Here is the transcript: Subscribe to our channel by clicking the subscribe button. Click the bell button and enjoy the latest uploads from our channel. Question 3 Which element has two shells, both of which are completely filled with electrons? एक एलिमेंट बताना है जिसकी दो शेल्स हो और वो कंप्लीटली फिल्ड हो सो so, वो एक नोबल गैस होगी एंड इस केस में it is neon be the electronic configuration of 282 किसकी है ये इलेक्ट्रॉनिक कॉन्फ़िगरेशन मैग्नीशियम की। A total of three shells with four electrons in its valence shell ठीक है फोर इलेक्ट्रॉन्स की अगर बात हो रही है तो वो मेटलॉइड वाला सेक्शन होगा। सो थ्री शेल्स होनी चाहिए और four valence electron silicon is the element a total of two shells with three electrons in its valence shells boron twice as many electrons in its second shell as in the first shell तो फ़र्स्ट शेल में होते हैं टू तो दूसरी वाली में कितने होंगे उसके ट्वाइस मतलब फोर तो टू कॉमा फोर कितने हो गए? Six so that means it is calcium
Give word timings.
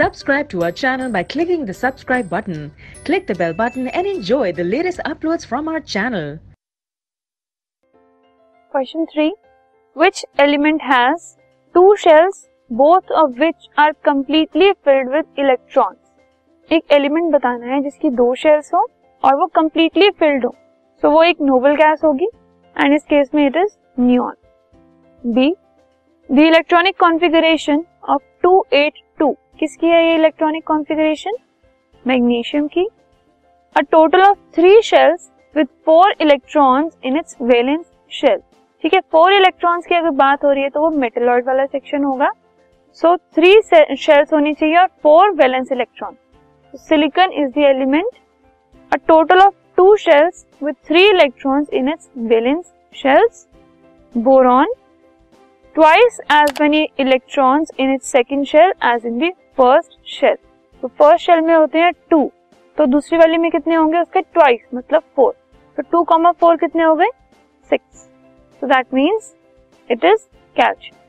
Subscribe 0.00 0.48
to 0.48 0.62
our 0.62 0.72
channel 0.72 1.10
by 1.10 1.22
clicking 1.22 1.64
the 1.66 1.74
subscribe 1.74 2.28
button. 2.28 2.72
Click 3.04 3.26
the 3.26 3.34
bell 3.34 3.52
button 3.52 3.88
and 3.88 4.06
enjoy 4.06 4.52
the 4.52 4.64
latest 4.64 5.00
uploads 5.04 5.46
from 5.46 5.68
our 5.68 5.80
channel. 5.80 6.38
Question 8.72 9.06
3 9.12 9.34
Which 9.96 10.24
element 10.38 10.82
has 10.82 11.36
two 11.74 11.94
shells, 11.98 12.48
both 12.70 13.04
of 13.10 13.38
which 13.38 13.68
are 13.76 13.92
completely 13.94 14.72
filled 14.84 15.08
with 15.08 15.26
electrons? 15.36 15.98
एक 16.70 16.92
एलिमेंट 16.92 17.32
बताना 17.32 17.66
है 17.72 17.80
जिसकी 17.82 18.10
दो 18.10 18.34
शेल्स 18.34 18.72
हो 18.74 18.78
और 19.22 19.34
वो 19.40 19.46
कंप्लीटली 19.54 20.10
फिल्ड 20.10 20.44
हो 20.44 20.50
सो 20.50 21.06
so, 21.08 21.12
वो 21.14 21.22
एक 21.22 21.40
नोबल 21.40 21.74
गैस 21.76 22.00
होगी 22.04 22.26
एंड 22.76 22.94
इस 22.94 23.04
केस 23.10 23.30
में 23.34 23.46
it 23.46 23.56
is 23.56 23.76
neon 24.00 24.34
be 25.34 25.54
the 26.28 26.38
electronic 26.46 26.98
configuration 27.00 27.84
of 28.08 28.22
282 28.46 29.09
किसकी 29.61 29.87
है 29.87 30.03
ये 30.05 30.13
इलेक्ट्रॉनिक 30.15 30.63
कॉन्फ़िगरेशन 30.67 31.35
मैग्नीशियम 32.05 32.67
की। 32.67 32.87
A 33.75 33.81
total 33.91 34.21
of 34.21 34.37
three 34.55 34.81
shells 34.83 35.29
with 35.55 35.67
four 35.85 36.15
electrons 36.21 36.97
in 37.05 37.17
its 37.17 37.37
valence 37.43 37.85
shell 38.11 38.37
ठीक 38.83 38.93
है 38.93 38.99
फोर 39.11 39.33
इलेक्ट्रॉन्स 39.33 39.85
की 39.85 39.95
अगर 39.95 40.09
बात 40.17 40.43
हो 40.45 40.51
रही 40.51 40.63
है 40.63 40.69
तो 40.69 40.81
वो 40.81 40.89
मेटलॉइड 40.97 41.47
वाला 41.47 41.65
सेक्शन 41.67 42.03
होगा। 42.03 42.31
सो 42.99 43.15
थ्री 43.15 43.51
शेल्स 43.61 44.33
होनी 44.33 44.53
चाहिए 44.53 44.77
और 44.77 44.87
four 45.03 45.31
valence 45.35 45.71
electron 45.71 46.15
silicon 46.73 47.33
is 47.33 47.51
the 47.51 47.63
element 47.67 48.19
a 48.91 48.97
total 49.07 49.41
of 49.41 49.53
two 49.77 49.95
shells 49.97 50.45
with 50.61 50.75
three 50.87 51.07
electrons 51.09 51.69
in 51.73 51.89
its 51.89 52.09
valence 52.17 52.73
shells 52.95 53.47
boron 54.15 54.73
twice 55.75 56.19
as 56.31 56.57
many 56.61 56.87
electrons 56.99 57.71
in 57.79 57.93
its 57.93 58.11
second 58.11 58.45
shell 58.45 58.73
as 58.85 59.05
in 59.05 59.17
the 59.19 59.29
first 59.57 59.97
shell 60.09 60.35
तो 60.83 60.87
फ़र्स्ट 60.87 61.25
शेल 61.25 61.41
में 61.41 61.53
होते 61.55 61.79
हैं 61.79 61.91
टू 62.09 62.31
तो 62.77 62.85
दूसरी 62.85 63.17
वाली 63.17 63.37
में 63.37 63.49
कितने 63.51 63.75
होंगे 63.75 63.99
उसके 63.99 64.21
ट्वाइस 64.21 64.61
मतलब 64.75 65.03
फोर 65.15 65.33
तो 65.77 65.83
टू 65.91 66.03
कॉमा 66.03 66.31
फोर 66.31 66.57
कितने 66.57 66.83
हो 66.83 66.95
गए? 66.95 67.09
Six 67.69 68.03
so 68.61 68.67
that 68.67 68.93
means 68.93 69.33
it 69.89 70.05
is 70.05 70.27
calcium 70.55 71.00